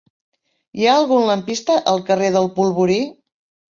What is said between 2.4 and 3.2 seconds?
del Polvorí?